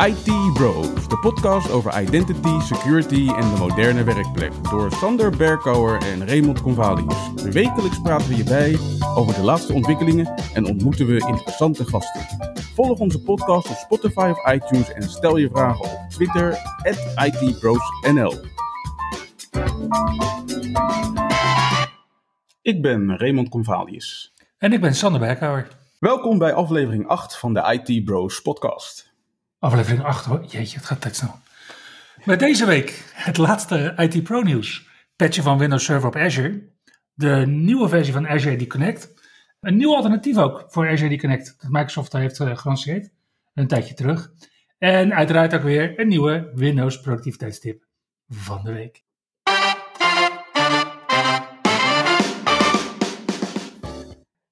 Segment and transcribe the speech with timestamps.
[0.00, 4.52] IT Bros, de podcast over identity, security en de moderne werkplek.
[4.70, 7.30] Door Sander Berkouwer en Raymond Convalius.
[7.34, 8.78] Wekelijks praten we hierbij
[9.16, 12.20] over de laatste ontwikkelingen en ontmoeten we interessante gasten.
[12.74, 16.58] Volg onze podcast op Spotify of iTunes en stel je vragen op Twitter,
[17.24, 18.34] ITBrosNL.
[22.62, 24.32] Ik ben Raymond Convalius.
[24.58, 25.68] En ik ben Sander Berkouwer.
[25.98, 29.09] Welkom bij aflevering 8 van de IT Bros podcast.
[29.60, 30.44] Aflevering 8 hoor.
[30.44, 31.34] Jeetje, het gaat tijd snel.
[32.24, 34.88] Met deze week het laatste IT Pro nieuws.
[35.16, 36.68] Patchen van Windows Server op Azure.
[37.14, 39.12] De nieuwe versie van Azure AD Connect.
[39.60, 41.56] Een nieuw alternatief ook voor Azure AD Connect.
[41.60, 43.10] Dat Microsoft heeft uh, gelanceerd.
[43.54, 44.32] Een tijdje terug.
[44.78, 47.86] En uiteraard ook weer een nieuwe Windows productiviteitstip
[48.28, 49.02] van de week.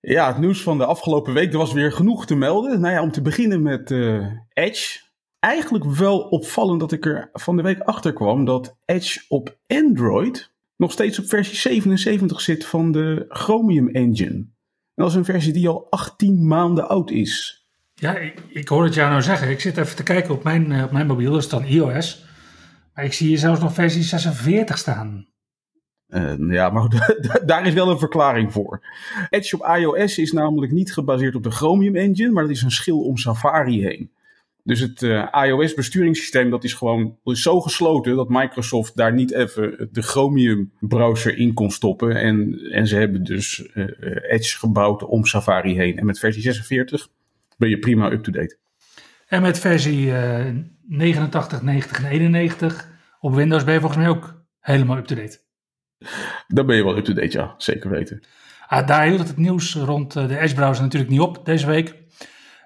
[0.01, 2.81] Ja, het nieuws van de afgelopen week, er was weer genoeg te melden.
[2.81, 5.08] Nou ja, om te beginnen met uh, Edge.
[5.39, 10.53] Eigenlijk wel opvallend dat ik er van de week achter kwam dat Edge op Android
[10.77, 14.35] nog steeds op versie 77 zit van de Chromium Engine.
[14.35, 17.67] En dat is een versie die al 18 maanden oud is.
[17.95, 19.51] Ja, ik, ik hoor het jou nou zeggen.
[19.51, 22.27] Ik zit even te kijken op mijn, uh, op mijn mobiel, dat is dan iOS.
[22.95, 25.27] Maar ik zie hier zelfs nog versie 46 staan.
[26.09, 26.89] Uh, ja, maar
[27.47, 28.87] daar is wel een verklaring voor.
[29.31, 32.71] Edge op iOS is namelijk niet gebaseerd op de Chromium Engine, maar dat is een
[32.71, 34.11] schil om Safari heen.
[34.69, 39.89] Dus het uh, iOS besturingssysteem dat is gewoon zo gesloten dat Microsoft daar niet even
[39.93, 42.17] de Chromium browser in kon stoppen.
[42.17, 43.87] En, en ze hebben dus uh,
[44.33, 45.99] Edge gebouwd om Safari heen.
[45.99, 47.09] En met versie 46
[47.57, 48.57] ben je prima up-to-date.
[49.27, 50.13] En met versie
[50.83, 52.89] 89, 90 en 91
[53.21, 55.41] op Windows ben je volgens mij ook helemaal up-to-date.
[56.49, 57.55] Dan ben je wel up-to-date, ja.
[57.57, 58.23] Zeker weten.
[58.67, 61.95] Ah, daar hield het, het nieuws rond de Edge-browser natuurlijk niet op deze week.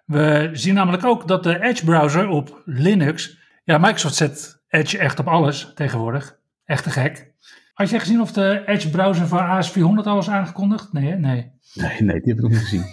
[0.04, 3.40] We zien namelijk ook dat de Edge-browser op Linux...
[3.64, 6.38] Ja, Microsoft zet Edge echt op alles tegenwoordig.
[6.64, 7.32] Echt te gek.
[7.74, 10.92] Had jij gezien of de Edge-browser voor AS400 al was aangekondigd?
[10.92, 11.18] Nee, hè?
[11.18, 11.50] Nee.
[11.74, 12.84] Nee, nee, die heb ik nog niet gezien.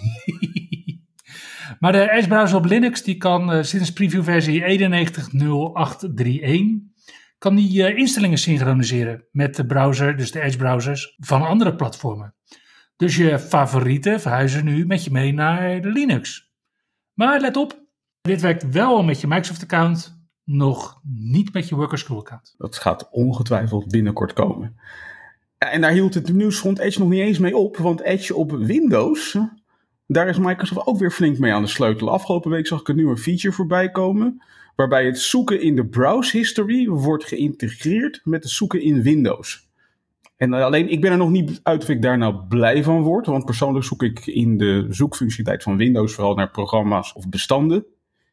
[1.80, 4.78] maar de Edge-browser op Linux die kan uh, sinds preview-versie
[6.84, 6.90] 91.0831
[7.40, 12.34] kan die uh, instellingen synchroniseren met de browser, dus de Edge browsers, van andere platformen.
[12.96, 16.49] Dus je favorieten verhuizen nu met je mee naar de Linux.
[17.14, 17.84] Maar let op,
[18.20, 22.54] dit werkt wel met je Microsoft account, nog niet met je Workers Crew account.
[22.58, 24.76] Dat gaat ongetwijfeld binnenkort komen.
[25.58, 28.50] En daar hield het nieuws rond Edge nog niet eens mee op, want Edge op
[28.50, 29.38] Windows,
[30.06, 32.10] daar is Microsoft ook weer flink mee aan de sleutel.
[32.10, 34.42] Afgelopen week zag ik een nieuwe feature voorbij komen
[34.76, 39.69] waarbij het zoeken in de browse history wordt geïntegreerd met het zoeken in Windows.
[40.40, 43.26] En alleen, ik ben er nog niet uit of ik daar nou blij van word,
[43.26, 47.84] want persoonlijk zoek ik in de zoekfunctionaliteit van Windows vooral naar programma's of bestanden.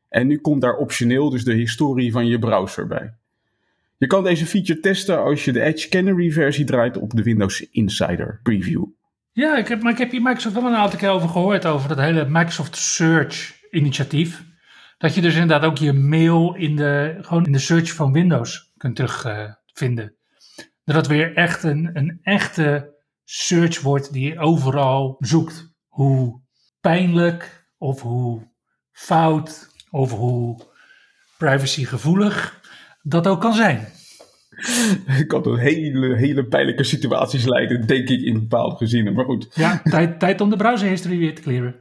[0.10, 3.14] En nu komt daar optioneel dus de historie van je browser bij.
[3.98, 7.70] Je kan deze feature testen als je de Edge Canary versie draait op de Windows
[7.72, 8.84] Insider Preview.
[9.32, 11.90] Ja, ik heb, maar ik heb hier Microsoft wel een aantal keer over gehoord, over
[11.90, 14.44] dat hele Microsoft Search initiatief.
[14.98, 18.72] Dat je dus inderdaad ook je mail in de, gewoon in de search van Windows
[18.78, 20.17] kunt terugvinden.
[20.88, 25.76] Dat het weer echt een, een echte search wordt die je overal zoekt.
[25.88, 26.42] Hoe
[26.80, 28.42] pijnlijk of hoe
[28.92, 30.60] fout of hoe
[31.38, 32.62] privacygevoelig
[33.02, 33.88] dat ook kan zijn.
[35.06, 39.14] Het kan tot hele, hele pijnlijke situaties leiden, denk ik, in bepaalde gezinnen.
[39.14, 39.48] Maar goed.
[39.54, 41.76] Ja, tijd, tijd om de browser history weer te clearen.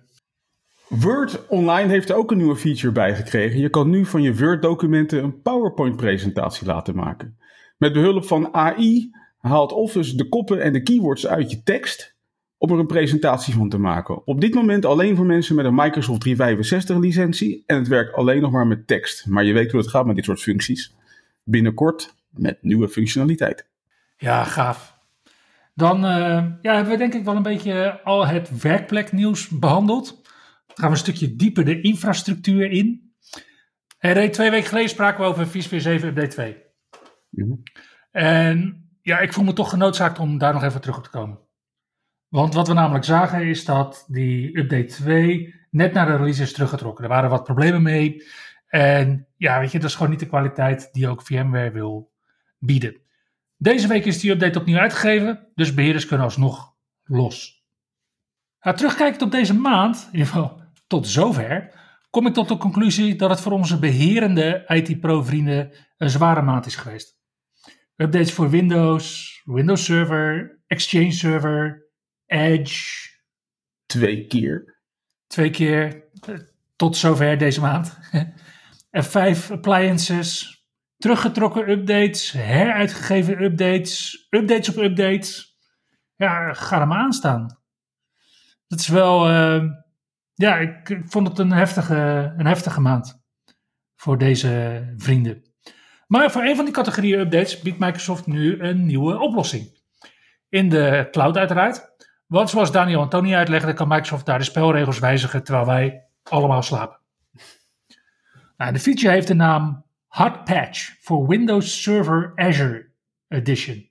[0.88, 3.60] Word Online heeft er ook een nieuwe feature bij gekregen.
[3.60, 7.38] Je kan nu van je Word-documenten een PowerPoint-presentatie laten maken.
[7.76, 12.14] Met behulp van AI haalt Office de koppen en de keywords uit je tekst
[12.58, 14.26] om er een presentatie van te maken.
[14.26, 18.40] Op dit moment alleen voor mensen met een Microsoft 365 licentie en het werkt alleen
[18.40, 19.26] nog maar met tekst.
[19.26, 20.94] Maar je weet hoe het gaat met dit soort functies.
[21.44, 23.66] Binnenkort met nieuwe functionaliteit.
[24.16, 24.94] Ja, gaaf.
[25.74, 26.10] Dan uh,
[26.62, 30.24] ja, hebben we denk ik wel een beetje al het werkpleknieuws behandeld
[30.66, 33.12] gaan we een stukje dieper de infrastructuur in.
[33.98, 36.65] En twee weken geleden spraken we over VSphere 7 update 2.
[37.44, 37.62] Mm
[38.10, 41.38] En ja, ik voel me toch genoodzaakt om daar nog even terug op te komen.
[42.28, 46.52] Want wat we namelijk zagen is dat die update 2 net naar de release is
[46.52, 47.04] teruggetrokken.
[47.04, 48.24] Er waren wat problemen mee.
[48.66, 52.12] En ja, weet je, dat is gewoon niet de kwaliteit die ook VMware wil
[52.58, 53.00] bieden.
[53.56, 56.74] Deze week is die update opnieuw uitgegeven, dus beheerders kunnen alsnog
[57.04, 57.64] los.
[58.60, 61.74] Nou, terugkijkend op deze maand, in ieder geval tot zover
[62.10, 66.76] kom ik tot de conclusie dat het voor onze beherende IT-pro-vrienden een zware maand is
[66.76, 67.15] geweest.
[67.96, 71.86] Updates voor Windows, Windows Server, Exchange Server,
[72.26, 73.08] Edge.
[73.86, 74.80] Twee keer.
[75.26, 76.04] Twee keer,
[76.76, 77.98] tot zover deze maand.
[79.04, 80.60] F5 appliances,
[80.96, 85.58] teruggetrokken updates, heruitgegeven updates, updates op updates.
[86.14, 87.58] Ja, ga er maar aan staan.
[88.66, 89.64] Dat is wel, uh,
[90.34, 93.24] ja, ik, ik, vond het een heftige, een heftige maand
[93.94, 95.45] voor deze vrienden.
[96.06, 99.68] Maar voor een van die categorieën updates biedt Microsoft nu een nieuwe oplossing.
[100.48, 101.94] In de cloud uiteraard.
[102.26, 106.62] Want zoals Daniel en Tony uitlegden, kan Microsoft daar de spelregels wijzigen terwijl wij allemaal
[106.62, 106.98] slapen.
[108.56, 112.88] Nou, de feature heeft de naam Hot Patch voor Windows Server Azure
[113.28, 113.90] Edition.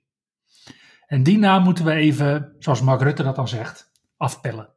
[1.06, 4.68] En die naam moeten we even, zoals Mark Rutte dat dan zegt, afpellen.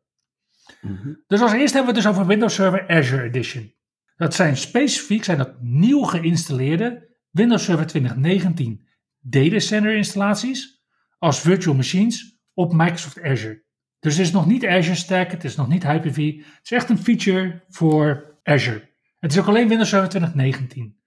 [0.82, 3.74] Mm Dus als eerste hebben we het dus over Windows Server Azure Edition.
[4.18, 8.88] Dat zijn specifiek, zijn dat nieuw geïnstalleerde Windows Server 2019
[9.20, 10.84] data center installaties
[11.18, 13.64] als virtual machines op Microsoft Azure.
[14.00, 16.36] Dus het is nog niet Azure Stack, het is nog niet Hyper-V.
[16.36, 18.90] Het is echt een feature voor Azure.
[19.20, 20.98] Het is ook alleen Windows Server 2019.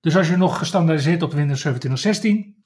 [0.00, 2.64] Dus als je nog gestandaardiseerd op Windows Server 2016,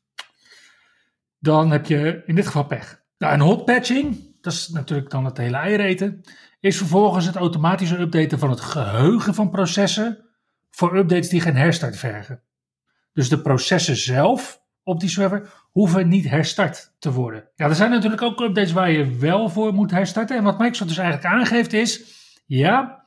[1.38, 3.04] dan heb je in dit geval pech.
[3.18, 6.20] Nou, en hot patching, dat is natuurlijk dan het hele eiereten,
[6.60, 10.24] is vervolgens het automatische updaten van het geheugen van processen
[10.70, 12.42] voor updates die geen herstart vergen.
[13.16, 17.48] Dus de processen zelf op die server hoeven niet herstart te worden.
[17.54, 20.36] Ja, er zijn natuurlijk ook updates waar je wel voor moet herstarten.
[20.36, 22.04] En wat Microsoft dus eigenlijk aangeeft is,
[22.46, 23.04] ja,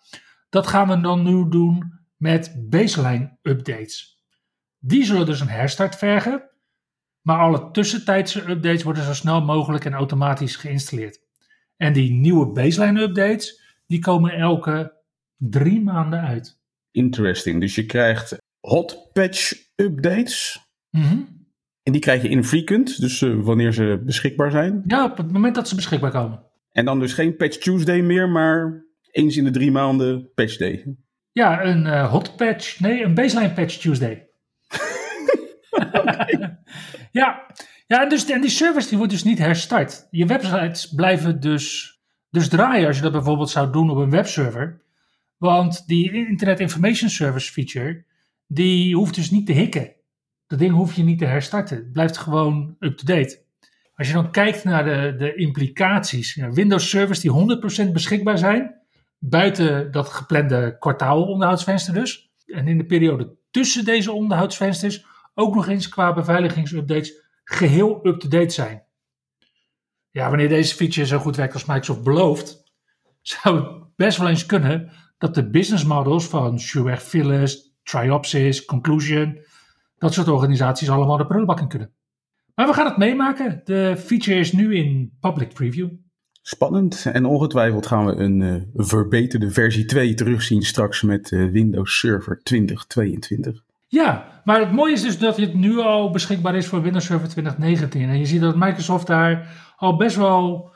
[0.49, 4.23] dat gaan we dan nu doen met baseline updates.
[4.79, 6.49] Die zullen dus een herstart vergen,
[7.21, 11.19] maar alle tussentijdse updates worden zo snel mogelijk en automatisch geïnstalleerd.
[11.77, 14.93] En die nieuwe baseline updates, die komen elke
[15.37, 16.59] drie maanden uit.
[16.91, 17.61] Interesting.
[17.61, 20.67] Dus je krijgt hot patch updates.
[20.89, 21.37] Mm
[21.83, 24.83] En die krijg je infrequent, dus uh, wanneer ze beschikbaar zijn.
[24.87, 26.43] Ja, op het moment dat ze beschikbaar komen.
[26.71, 30.97] En dan dus geen patch Tuesday meer, maar eens in de drie maanden patch day.
[31.31, 34.27] Ja, een uh, hot patch, nee, een baseline patch Tuesday.
[37.11, 37.45] ja,
[37.87, 40.07] ja en, dus, en die service die wordt dus niet herstart.
[40.11, 41.97] Je websites blijven dus,
[42.29, 44.81] dus draaien als je dat bijvoorbeeld zou doen op een webserver.
[45.37, 48.05] Want die Internet Information Service feature,
[48.51, 49.93] die hoeft dus niet te hikken.
[50.47, 51.77] Dat ding hoef je niet te herstarten.
[51.77, 53.43] Het blijft gewoon up-to-date.
[53.95, 56.33] Als je dan kijkt naar de, de implicaties.
[56.33, 57.57] Ja, Windows servers die
[57.87, 58.75] 100% beschikbaar zijn.
[59.19, 62.31] Buiten dat geplande kwartaalonderhoudsvenster dus.
[62.45, 68.83] En in de periode tussen deze onderhoudsvensters ook nog eens qua beveiligingsupdates geheel up-to-date zijn.
[70.11, 72.63] Ja, wanneer deze feature zo goed werkt als Microsoft belooft,
[73.21, 79.37] zou het best wel eens kunnen dat de business models van Schuer Phyllis, Triopsis, Conclusion,
[79.97, 81.93] dat soort organisaties allemaal de prullenbak in kunnen.
[82.55, 83.61] Maar we gaan het meemaken.
[83.63, 85.89] De feature is nu in public preview.
[86.41, 91.99] Spannend en ongetwijfeld gaan we een uh, verbeterde versie 2 terugzien straks met uh, Windows
[91.99, 93.63] Server 2022.
[93.87, 97.29] Ja, maar het mooie is dus dat het nu al beschikbaar is voor Windows Server
[97.29, 98.09] 2019.
[98.09, 99.47] En je ziet dat Microsoft daar
[99.77, 100.73] al best wel,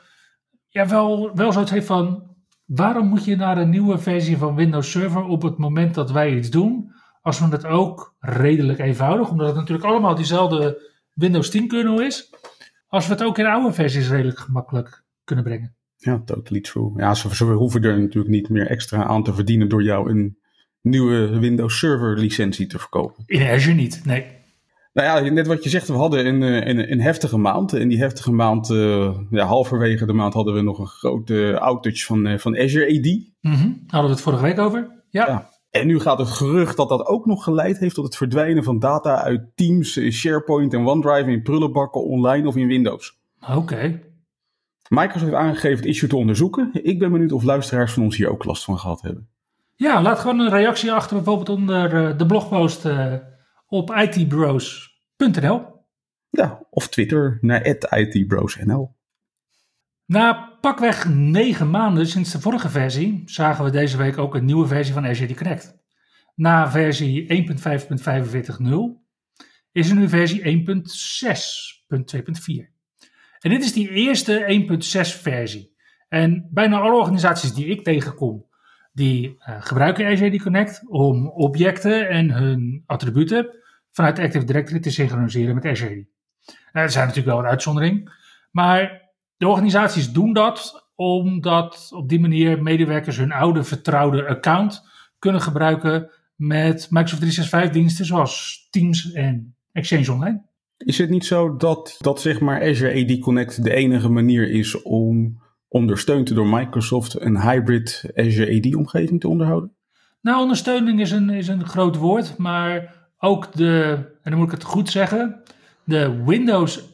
[0.68, 2.32] ja, wel, wel zoiets heeft van...
[2.64, 6.36] Waarom moet je naar een nieuwe versie van Windows Server op het moment dat wij
[6.36, 6.93] iets doen...
[7.24, 12.30] als we het ook redelijk eenvoudig, omdat het natuurlijk allemaal diezelfde Windows 10 kernel is...
[12.88, 15.74] als we het ook in oude versies redelijk gemakkelijk kunnen brengen.
[15.96, 16.92] Ja, totally true.
[16.96, 20.38] Ja, ze, ze hoeven er natuurlijk niet meer extra aan te verdienen door jou een
[20.80, 23.22] nieuwe Windows Server licentie te verkopen.
[23.26, 24.26] In Azure niet, nee.
[24.92, 27.72] Nou ja, net wat je zegt, we hadden een, een, een heftige maand.
[27.72, 32.04] En die heftige maand, uh, ja, halverwege de maand hadden we nog een grote outage
[32.04, 33.06] van, uh, van Azure AD.
[33.40, 33.82] Mm -hmm.
[33.86, 34.90] Hadden we het vorige week over?
[35.10, 35.26] Ja.
[35.26, 35.52] ja.
[35.80, 38.78] En nu gaat het gerucht dat dat ook nog geleid heeft tot het verdwijnen van
[38.78, 43.20] data uit Teams, SharePoint en OneDrive in prullenbakken online of in Windows.
[43.40, 43.56] Oké.
[43.56, 44.04] Okay.
[44.88, 46.70] Microsoft heeft aangegeven het issue te onderzoeken.
[46.72, 49.28] Ik ben benieuwd of luisteraars van ons hier ook last van gehad hebben.
[49.74, 53.14] Ja, laat gewoon een reactie achter, bijvoorbeeld onder de blogpost uh,
[53.66, 55.62] op itbros.nl.
[56.30, 58.93] Ja, of Twitter naar itbros.nl.
[60.06, 64.66] Na pakweg negen maanden sinds de vorige versie zagen we deze week ook een nieuwe
[64.66, 65.82] versie van Azure Connect.
[66.34, 67.52] Na versie 1.5.45.0
[69.72, 70.50] is er nu versie 1.6.2.4.
[73.38, 74.76] En dit is die eerste 1.6
[75.20, 75.72] versie.
[76.08, 78.46] En bijna alle organisaties die ik tegenkom,
[78.92, 83.48] die uh, gebruiken Azure Connect om objecten en hun attributen
[83.90, 86.06] vanuit Active Directory te synchroniseren met Azure.
[86.72, 88.12] Nou, er zijn natuurlijk wel een uitzondering,
[88.50, 89.03] maar
[89.36, 94.88] de organisaties doen dat omdat op die manier medewerkers hun oude vertrouwde account
[95.18, 100.42] kunnen gebruiken met Microsoft 365 diensten zoals Teams en Exchange Online.
[100.76, 104.82] Is het niet zo dat, dat zeg maar Azure AD Connect de enige manier is
[104.82, 109.72] om ondersteund door Microsoft een hybrid Azure AD omgeving te onderhouden?
[110.20, 114.58] Nou, ondersteuning is een, is een groot woord, maar ook de, en dan moet ik
[114.58, 115.42] het goed zeggen,
[115.84, 116.93] de Windows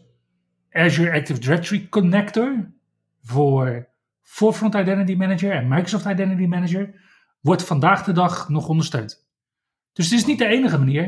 [0.71, 2.71] Azure Active Directory Connector
[3.23, 3.89] voor
[4.23, 6.95] Forefront Identity Manager en Microsoft Identity Manager
[7.41, 9.29] wordt vandaag de dag nog ondersteund.
[9.93, 11.05] Dus het is niet de enige manier.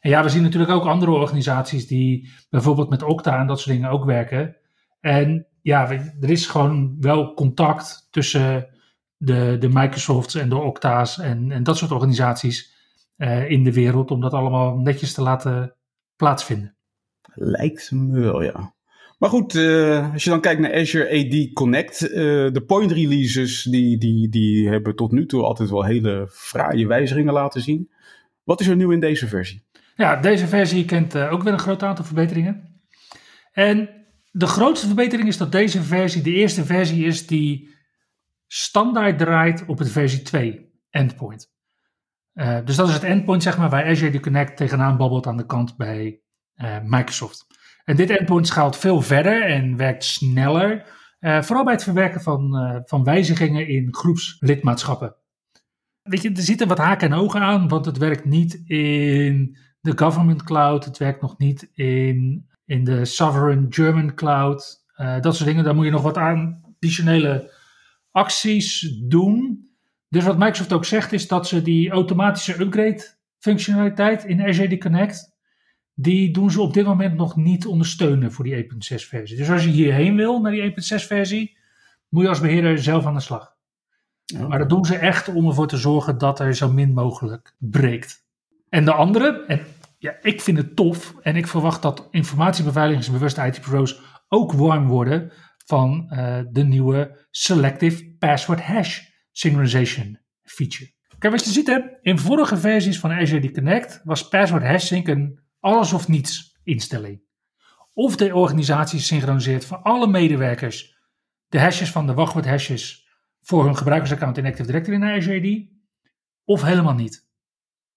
[0.00, 3.76] En ja, we zien natuurlijk ook andere organisaties die bijvoorbeeld met Okta en dat soort
[3.76, 4.56] dingen ook werken.
[5.00, 8.68] En ja, er is gewoon wel contact tussen
[9.16, 12.74] de, de Microsofts en de Okta's en, en dat soort organisaties
[13.16, 15.74] uh, in de wereld om dat allemaal netjes te laten
[16.16, 16.76] plaatsvinden.
[17.34, 18.74] Lijkt me wel, ja.
[19.16, 22.16] Maar goed, uh, als je dan kijkt naar Azure AD Connect, uh,
[22.52, 27.32] de point releases die, die, die hebben tot nu toe altijd wel hele fraaie wijzigingen
[27.32, 27.90] laten zien.
[28.42, 29.64] Wat is er nieuw in deze versie?
[29.96, 32.80] Ja, deze versie kent uh, ook weer een groot aantal verbeteringen.
[33.52, 33.90] En
[34.30, 37.74] de grootste verbetering is dat deze versie de eerste versie is die
[38.46, 41.54] standaard draait op het versie 2 endpoint.
[42.64, 45.76] Dus dat is het endpoint zeg maar, waar Azure Connect tegenaan babbelt aan de kant
[45.76, 46.20] bij
[46.82, 47.46] Microsoft.
[47.86, 50.94] En dit endpoint schaalt veel verder en werkt sneller.
[51.20, 55.16] Uh, vooral bij het verwerken van, van wijzigingen in groepslidmaatschappen.
[56.02, 59.92] Weet je, er zitten wat haken en ogen aan, want het werkt niet in de
[59.98, 60.84] government cloud.
[60.84, 64.84] Het werkt nog niet in, in de sovereign German cloud.
[65.20, 67.52] dat soort dingen, daar moet je nog wat additionele
[68.10, 69.68] acties doen.
[70.08, 75.35] Dus wat Microsoft ook zegt is dat ze die automatische upgrade functionaliteit in Azure Connect,
[75.98, 79.36] die doen ze op dit moment nog niet ondersteunen voor die 1.6 versie.
[79.36, 80.74] Dus als je hierheen wil naar die 1.6
[81.06, 81.56] versie,
[82.08, 83.54] moet je als beheerder zelf aan de slag.
[84.48, 88.24] Maar dat doen ze echt om ervoor te zorgen dat er zo min mogelijk breekt.
[88.68, 89.60] En de andere, en
[89.98, 95.32] ja, ik vind het tof en ik verwacht dat informatiebeveiligingsbewuste IT-pro's ook warm worden
[95.64, 99.00] van uh, de nieuwe Selective Password Hash
[99.32, 100.94] synchronization feature.
[101.18, 105.40] Kijk, wat je ziet hè, in vorige versies van Azure Connect was password hashsync een
[105.60, 107.24] alles of niets instelling.
[107.92, 110.96] Of de organisatie synchroniseert voor alle medewerkers
[111.48, 113.08] de hashes van de wachtwoord hashes
[113.40, 115.74] voor hun gebruikersaccount in Active Directory naar Azure
[116.44, 117.28] of helemaal niet.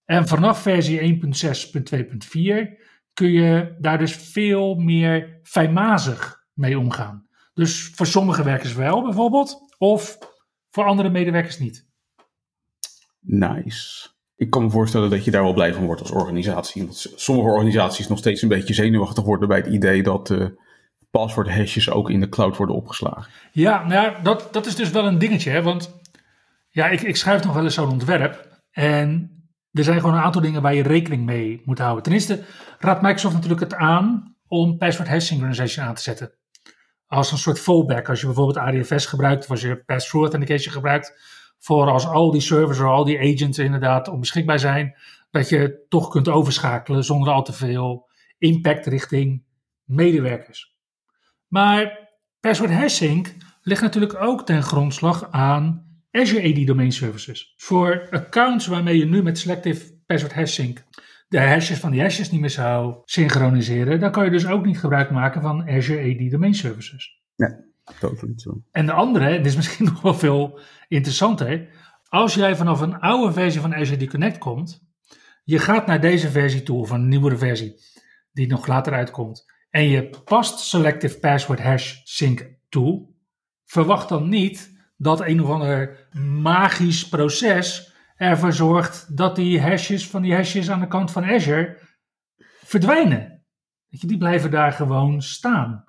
[0.06, 7.28] En vanaf versie 1.6.2.4 kun je daar dus veel meer fijnmazig mee omgaan.
[7.54, 10.18] Dus voor sommige werkers wel bijvoorbeeld, of
[10.70, 11.88] voor andere medewerkers niet.
[13.20, 14.10] Nice.
[14.40, 16.88] Ik kan me voorstellen dat je daar wel blij van wordt als organisatie.
[17.16, 20.46] Sommige organisaties nog steeds een beetje zenuwachtig worden bij het idee dat uh,
[21.12, 23.32] paswoord hashes ook in de cloud worden opgeslagen.
[23.52, 25.50] Ja, nou ja, dat, dat is dus wel een dingetje.
[25.50, 25.62] Hè?
[25.62, 26.00] Want
[26.70, 28.60] ja, ik, ik schrijf nog wel eens zo'n ontwerp.
[28.72, 29.32] En
[29.72, 32.04] er zijn gewoon een aantal dingen waar je rekening mee moet houden.
[32.04, 32.44] Ten eerste
[32.80, 36.34] raadt Microsoft natuurlijk het aan om password hash synchronization aan te zetten
[37.08, 38.10] als een soort fallback.
[38.10, 41.14] Als je bijvoorbeeld ADFS gebruikt of als je pass-through authentication gebruikt,
[41.60, 44.96] voor als al die servers of al die agents inderdaad onbeschikbaar zijn,
[45.32, 49.44] dat je toch kunt overschakelen zonder al te veel impact richting
[49.84, 50.76] medewerkers.
[51.48, 57.54] Maar password hashing ligt natuurlijk ook ten grondslag aan Azure AD Domain Services.
[57.58, 60.80] Voor accounts waarmee je nu met Selective Password Hashing
[61.30, 64.80] de hashes van die hashes niet meer zou synchroniseren, dan kan je dus ook niet
[64.80, 67.22] gebruik maken van Azure AD Domain Services.
[68.72, 71.70] En de andere, dit is misschien nog wel veel interessanter,
[72.08, 74.88] als jij vanaf een oude versie van Azure Connect komt,
[75.44, 77.76] je gaat naar deze versie toe, of een nieuwere versie,
[78.32, 83.08] die nog later uitkomt, en je past Selective Password Hash Sync toe,
[83.66, 86.08] verwacht dan niet dat een of ander
[86.42, 91.78] magisch proces ervoor zorgt dat die hashes van die hashes aan de kant van Azure
[92.64, 93.44] verdwijnen.
[93.90, 95.89] Die blijven daar gewoon staan.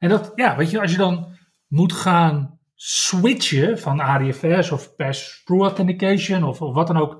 [0.00, 5.64] En dat, ja, weet je, als je dan moet gaan switchen van ADFS of pass-through
[5.64, 7.12] authentication of, of wat dan ook.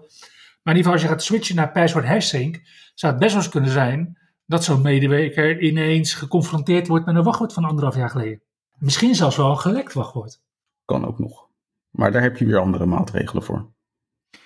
[0.62, 2.60] Maar in ieder geval, als je gaat switchen naar password hashsync,
[2.94, 7.22] zou het best wel eens kunnen zijn dat zo'n medewerker ineens geconfronteerd wordt met een
[7.22, 8.42] wachtwoord van anderhalf jaar geleden.
[8.78, 10.40] Misschien zelfs wel een gelekt wachtwoord.
[10.84, 11.48] Kan ook nog.
[11.90, 13.70] Maar daar heb je weer andere maatregelen voor.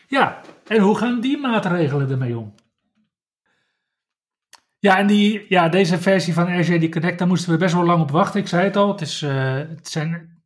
[0.06, 2.54] Ja, en hoe gaan die maatregelen ermee om?
[4.84, 8.02] Ja, en die, ja, deze versie van RGD Connect, daar moesten we best wel lang
[8.02, 8.40] op wachten.
[8.40, 10.42] Ik zei het al, het, is, uh, het zijn,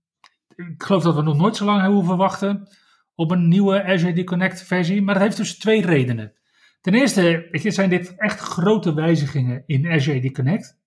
[0.56, 2.68] ik geloof dat we nog nooit zo lang hebben hoeven wachten
[3.14, 5.02] op een nieuwe RGD Connect versie.
[5.02, 6.32] Maar dat heeft dus twee redenen.
[6.80, 10.78] Ten eerste zijn dit echt grote wijzigingen in Azure Connect.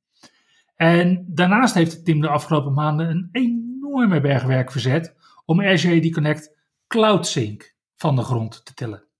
[0.76, 5.16] En daarnaast heeft het team de afgelopen maanden een enorme bergwerk verzet
[5.46, 6.56] om Azure Connect
[6.88, 9.11] Cloud Sync van de grond te tillen.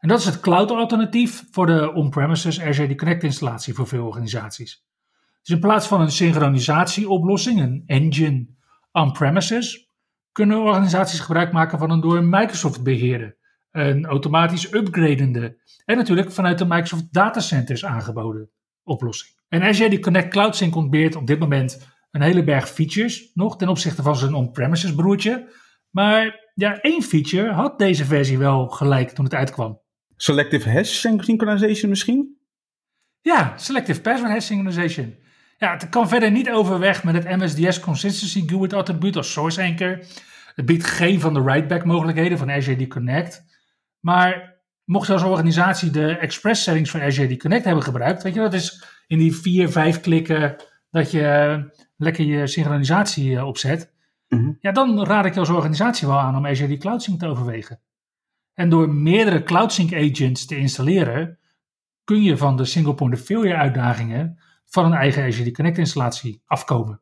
[0.00, 4.84] En dat is het cloud-alternatief voor de on-premises Azure Connect installatie voor veel organisaties.
[5.42, 8.46] Dus in plaats van een synchronisatieoplossing, een engine
[8.92, 9.88] on-premises,
[10.32, 13.36] kunnen organisaties gebruik maken van een door Microsoft beheerde
[13.70, 18.50] een automatisch upgradende en natuurlijk vanuit de Microsoft datacenters aangeboden
[18.84, 19.38] oplossing.
[19.48, 23.68] En Azure Connect Cloud Sync ontbeert op dit moment een hele berg features nog ten
[23.68, 25.52] opzichte van zijn on-premises broertje.
[25.90, 29.80] Maar ja, één feature had deze versie wel gelijk toen het uitkwam.
[30.22, 32.36] Selective hash synchronization misschien?
[33.20, 35.14] Ja, Selective Password Hash Synchronization.
[35.58, 39.98] Ja, het kan verder niet overweg met het MSDS Consistency GUID attribuut als source anchor.
[40.54, 43.44] Het biedt geen van de writeback mogelijkheden van Azure Connect.
[44.00, 48.40] Maar mocht je als organisatie de express settings van Azure Connect hebben gebruikt, weet je,
[48.40, 50.56] dat is in die vier, vijf klikken
[50.90, 51.64] dat je
[51.96, 53.92] lekker je synchronisatie eh, opzet.
[54.28, 54.52] Mhm.
[54.60, 57.80] Ja, dan raad ik je als organisatie wel aan om Azure Cloud Sync te overwegen.
[58.60, 61.38] En door meerdere Cloud Sync agents te installeren,
[62.04, 66.42] kun je van de single point of failure uitdagingen van een eigen Azure Connect installatie
[66.46, 67.00] afkomen.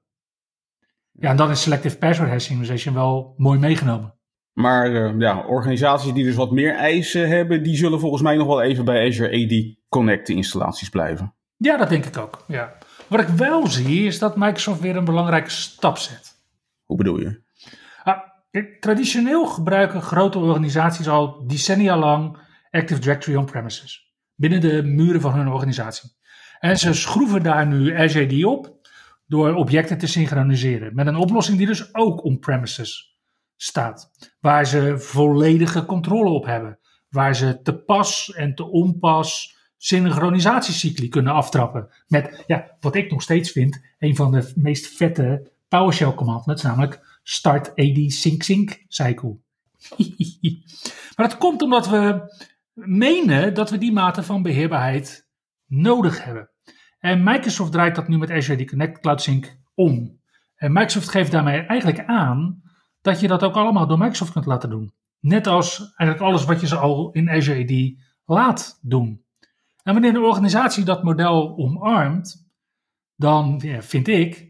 [1.12, 4.14] Ja, en dan is Selective Password Hash Synchronization wel mooi meegenomen.
[4.52, 8.46] Maar eh, ja, organisaties die dus wat meer eisen hebben, die zullen volgens mij nog
[8.46, 11.34] wel even bij Azure AD Connect installaties blijven.
[11.56, 12.44] Ja, dat denk ik ook.
[12.48, 12.78] Ja.
[13.08, 16.40] Wat ik wel zie is dat Microsoft weer een belangrijke stap zet.
[16.84, 17.46] Hoe bedoel je?
[18.80, 22.38] Traditioneel gebruiken grote organisaties al decennia lang
[22.70, 24.12] Active Directory on-premises.
[24.34, 26.16] Binnen de muren van hun organisatie.
[26.58, 28.88] En ze schroeven daar nu AD op
[29.26, 30.94] door objecten te synchroniseren.
[30.94, 33.18] Met een oplossing die dus ook on-premises
[33.56, 34.10] staat.
[34.40, 36.78] Waar ze volledige controle op hebben.
[37.08, 41.88] Waar ze te pas en te onpas synchronisatiecycli kunnen aftrappen.
[42.06, 47.17] Met, ja, wat ik nog steeds vind, een van de meest vette PowerShell commandments, namelijk
[47.28, 49.38] start AD sync sync cycle.
[51.16, 52.32] maar dat komt omdat we
[52.72, 55.28] menen dat we die mate van beheerbaarheid
[55.66, 56.50] nodig hebben.
[56.98, 60.20] En Microsoft draait dat nu met Azure Connect Cloud Sync om.
[60.54, 62.62] En Microsoft geeft daarmee eigenlijk aan
[63.00, 64.92] dat je dat ook allemaal door Microsoft kunt laten doen.
[65.20, 69.24] Net als eigenlijk alles wat je ze al in Azure AD laat doen.
[69.82, 72.48] En wanneer een organisatie dat model omarmt,
[73.16, 74.47] dan vind ik,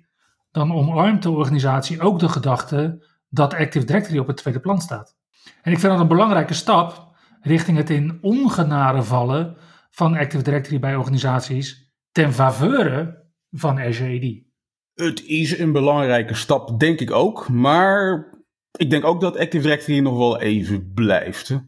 [0.59, 5.17] dan omarmt de organisatie ook de gedachte dat Active Directory op het tweede plan staat.
[5.63, 9.57] En ik vind dat een belangrijke stap richting het in ongenade vallen
[9.91, 13.17] van Active Directory bij organisaties ten faveur
[13.51, 14.47] van Azure AD.
[14.95, 17.49] Het is een belangrijke stap, denk ik ook.
[17.49, 18.33] Maar
[18.79, 21.61] ik denk ook dat Active Directory nog wel even blijft.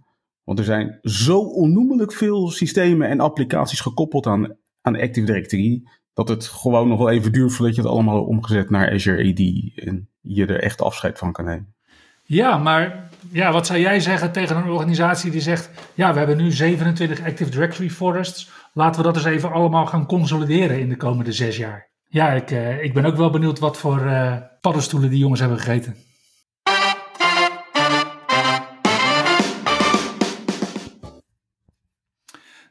[0.45, 5.83] Want er zijn zo onnoemelijk veel systemen en applicaties gekoppeld aan, aan Active Directory.
[6.27, 9.41] Dat het gewoon nog wel even duurt voordat je het allemaal omgezet naar Azure AD.
[9.87, 11.75] En je er echt afscheid van kan nemen.
[12.23, 16.37] Ja, maar ja, wat zou jij zeggen tegen een organisatie die zegt: Ja, we hebben
[16.37, 18.51] nu 27 Active Directory forests.
[18.73, 21.89] Laten we dat eens even allemaal gaan consolideren in de komende zes jaar.
[22.07, 25.59] Ja, ik, uh, ik ben ook wel benieuwd wat voor uh, paddenstoelen die jongens hebben
[25.59, 25.97] gegeten.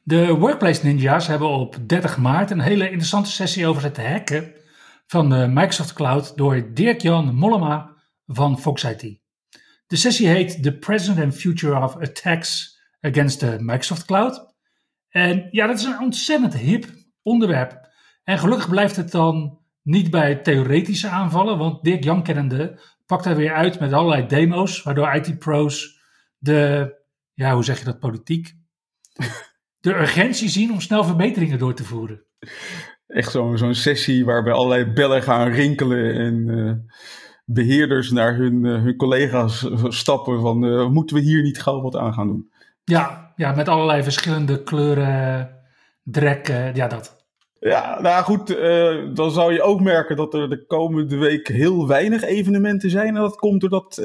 [0.09, 4.53] De Workplace Ninjas hebben op 30 maart een hele interessante sessie over het hacken
[5.07, 7.95] van de Microsoft Cloud door Dirk-Jan Mollema
[8.25, 9.19] van Fox IT.
[9.87, 14.55] De sessie heet The Present and Future of Attacks Against the Microsoft Cloud.
[15.09, 16.85] En ja, dat is een ontzettend hip
[17.21, 17.89] onderwerp.
[18.23, 23.35] En gelukkig blijft het dan niet bij theoretische aanvallen, want Dirk Jan kennende pakt hij
[23.35, 26.01] weer uit met allerlei demo's, waardoor IT-pro's
[26.37, 26.93] de,
[27.33, 28.57] ja, hoe zeg je dat, politiek?
[29.79, 32.23] De urgentie zien om snel verbeteringen door te voeren.
[33.07, 36.71] Echt zo'n zo'n sessie waarbij allerlei bellen gaan rinkelen en uh,
[37.45, 41.95] beheerders naar hun, uh, hun collega's stappen van uh, moeten we hier niet gauw wat
[41.95, 42.51] aan gaan doen?
[42.83, 45.49] Ja, ja met allerlei verschillende kleuren,
[46.03, 47.17] drek, ja dat.
[47.59, 48.47] Ja, nou goed,
[49.15, 53.07] dan zou je ook merken dat er de komende week heel weinig evenementen zijn.
[53.07, 53.95] En dat komt doordat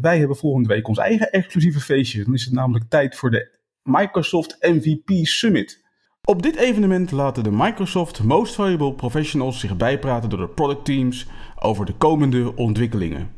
[0.00, 2.24] wij hebben volgende week ons eigen exclusieve feestje.
[2.24, 5.84] Dan is het namelijk tijd voor de Microsoft MVP Summit.
[6.22, 11.26] Op dit evenement laten de Microsoft Most Valuable Professionals zich bijpraten door de product teams
[11.58, 13.30] over de komende ontwikkelingen.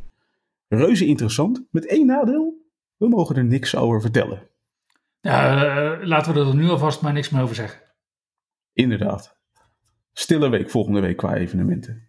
[0.69, 4.49] Reuze interessant, met één nadeel: we mogen er niks over vertellen.
[5.21, 5.65] Ja,
[6.01, 7.81] uh, laten we er nu alvast maar niks meer over zeggen.
[8.73, 9.39] Inderdaad.
[10.13, 12.09] Stille week volgende week qua evenementen.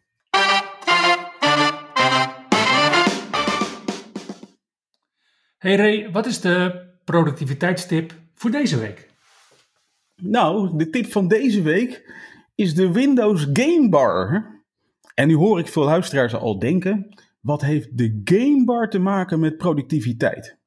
[5.58, 9.10] Hey Ray, wat is de productiviteitstip voor deze week?
[10.22, 12.14] Nou, de tip van deze week
[12.56, 14.46] is de Windows Game Bar.
[15.14, 19.40] En nu hoor ik veel luisteraars al denken: wat heeft de Game Bar te maken
[19.40, 20.58] met productiviteit?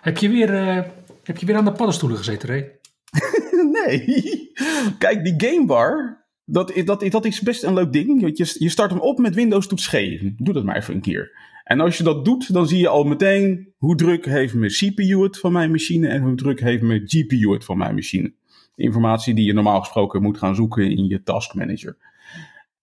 [0.00, 0.84] Heb je weer, uh,
[1.24, 2.78] heb je weer aan de paddenstoelen gezeten, Ray?
[3.76, 4.52] nee.
[4.98, 8.20] Kijk, die Game Bar, dat, dat, dat is best een leuk ding.
[8.36, 9.92] Je, je start hem op met Windows toets G.
[10.36, 11.49] Doe dat maar even een keer.
[11.64, 15.22] En als je dat doet, dan zie je al meteen hoe druk heeft mijn CPU
[15.22, 18.32] het van mijn machine en hoe druk heeft mijn GPU het van mijn machine.
[18.76, 21.96] Informatie die je normaal gesproken moet gaan zoeken in je task manager.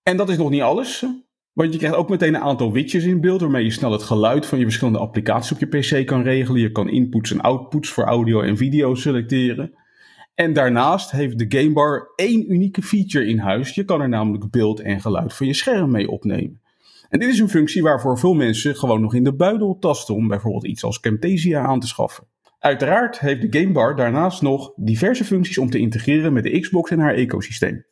[0.04, 1.06] En dat is nog niet alles.
[1.54, 4.46] Want je krijgt ook meteen een aantal widgets in beeld waarmee je snel het geluid
[4.46, 6.62] van je verschillende applicaties op je PC kan regelen.
[6.62, 9.74] Je kan inputs en outputs voor audio en video selecteren.
[10.36, 13.76] En daarnaast heeft de Gamebar één unieke feature in huis.
[13.76, 16.62] Je kan er namelijk beeld en geluid van je scherm mee opnemen.
[17.10, 20.28] En dit is een functie waarvoor veel mensen gewoon nog in de buidel tasten om
[20.28, 22.28] bijvoorbeeld iets als Camtasia aan te schaffen.
[22.60, 27.00] Uiteraard heeft de Gamebar daarnaast nog diverse functies om te integreren met de Xbox en
[27.00, 27.86] haar ecosysteem.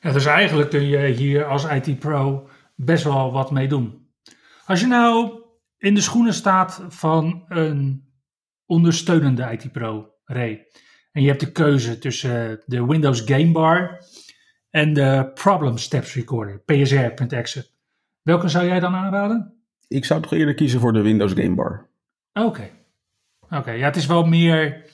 [0.00, 4.06] Ja, dus eigenlijk kun je hier als IT Pro best wel wat mee doen.
[4.66, 5.42] Als je nou
[5.78, 8.08] in de schoenen staat van een
[8.66, 10.66] ondersteunende IT Pro, Ray,
[11.12, 14.04] en je hebt de keuze tussen de Windows Game Bar
[14.70, 17.76] en de Problem Steps Recorder, PSR.exe.
[18.28, 19.54] Welke zou jij dan aanraden?
[19.86, 21.88] Ik zou toch eerder kiezen voor de Windows Game Bar.
[22.32, 22.70] Oké.
[23.50, 24.84] Oké, ja, het is wel meer,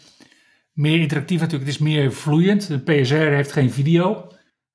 [0.72, 1.70] meer interactief natuurlijk.
[1.70, 2.68] Het is meer vloeiend.
[2.68, 4.26] De PSR heeft geen video.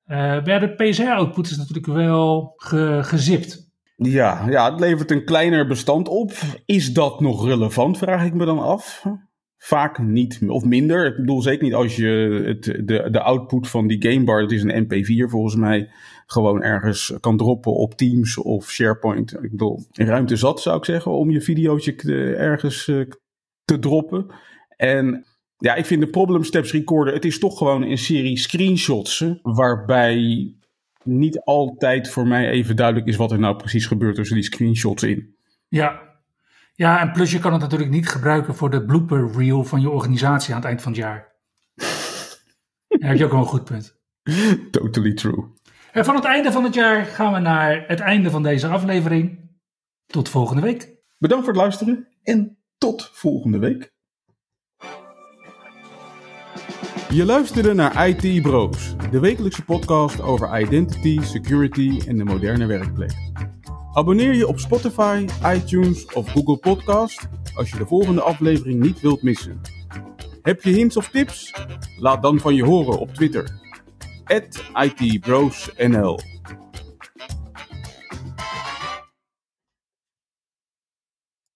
[0.08, 3.72] Uh, maar de PSR-output is natuurlijk wel ge, gezipt.
[3.95, 6.32] Ja, ja, het levert een kleiner bestand op.
[6.65, 9.06] Is dat nog relevant, vraag ik me dan af.
[9.58, 11.06] Vaak niet, of minder.
[11.06, 14.63] Ik bedoel zeker niet als je het, de, de output van die gamebar, dat is
[14.63, 15.89] een MP4 volgens mij,
[16.32, 19.34] gewoon ergens kan droppen op Teams of SharePoint.
[19.34, 21.96] Ik bedoel, ruimte zat zou ik zeggen om je videootje
[22.36, 23.02] ergens eh,
[23.65, 24.26] te droppen.
[24.76, 25.26] En
[25.58, 29.26] ja, ik vind de Problem Steps Recorder, het is toch gewoon een serie screenshots.
[29.42, 30.54] Waarbij
[31.04, 35.04] niet altijd voor mij even duidelijk is wat er nou precies gebeurt tussen die screenshots
[35.04, 35.36] in.
[35.68, 36.08] Ja.
[36.74, 39.89] Ja, en plus je kan het natuurlijk niet gebruiken voor de blooper reel van je
[39.89, 41.36] organisatie aan het eind van het jaar.
[43.00, 43.98] Daar heb je ook wel een goed punt.
[44.72, 45.58] Totally true.
[45.91, 49.39] En van het einde van het jaar gaan we naar het einde van deze aflevering.
[50.06, 50.97] Tot volgende week.
[51.17, 53.93] Bedankt voor het luisteren en tot volgende week.
[57.10, 63.12] Je luisterde naar IT Bros, de wekelijkse podcast over identity, security en de moderne werkplek.
[63.93, 69.21] Abonneer je op Spotify, iTunes of Google Podcast als je de volgende aflevering niet wilt
[69.21, 69.62] missen.
[70.41, 71.54] Heb je hints of tips?
[71.99, 73.69] Laat dan van je horen op Twitter.
[74.30, 76.18] @itbrosnl.